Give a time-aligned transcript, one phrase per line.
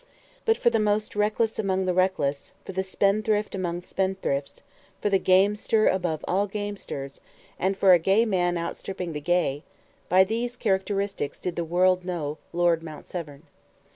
[0.45, 4.63] But for the most reckless among the reckless, for the spendthrift among spendthrifts,
[4.99, 7.21] for the gamester above all gamesters,
[7.59, 9.61] and for a gay man outstripping the gay
[10.09, 13.43] by these characteristics did the world know Lord Mount Severn.